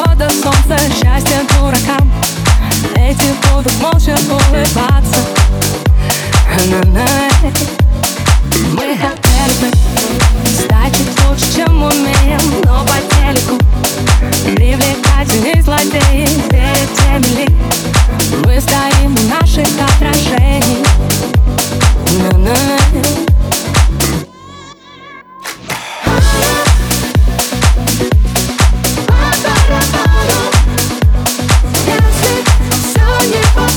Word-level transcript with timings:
восхода 0.00 0.30
солнца 0.30 0.78
Счастье 0.94 1.40
дуракам. 1.48 2.12
Эти 2.96 3.34
будут 3.52 3.72
молча 3.80 4.16
улыбаться. 4.28 5.20
На-на-на 6.70 7.06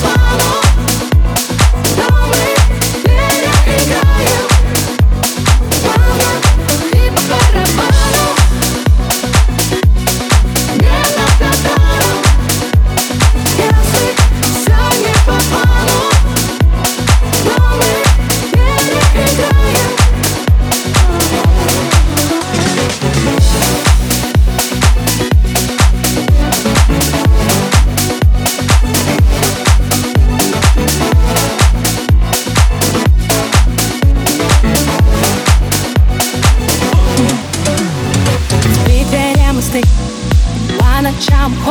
follow 0.01 0.62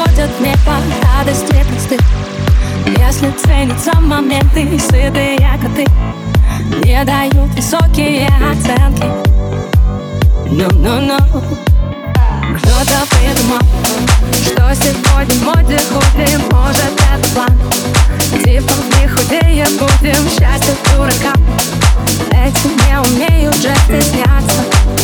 уходят 0.02 0.30
мне 0.40 0.54
по 0.64 0.74
радости 1.06 1.64
простых 1.68 2.00
Если 2.86 3.30
ценятся 3.44 3.98
моменты, 4.00 4.78
сытые 4.78 5.38
коты 5.60 5.86
Не 6.84 7.04
дают 7.04 7.54
высокие 7.54 8.26
оценки. 8.26 9.06
Ну-ну-ну 10.50 11.16
Кто-то 12.58 13.06
придумал, 13.10 13.60
что 14.44 14.74
сегодня 14.74 15.34
в 15.34 15.44
моде 15.44 15.78
худим 15.92 16.40
Может 16.50 16.92
это 16.94 17.28
план, 17.34 17.58
типа 18.44 18.72
мы 18.92 19.08
худее 19.08 19.66
будем. 19.78 20.28
Счастье 20.28 20.74
дурака, 20.94 21.32
эти 22.32 22.66
не 22.66 23.00
умеют 23.00 23.56
жестко 23.56 24.00
сняться 24.00 25.01